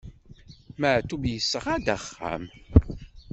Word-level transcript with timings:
Maɛṭub 0.79 1.23
yesɣa-d 1.27 1.87
axxam. 1.95 2.43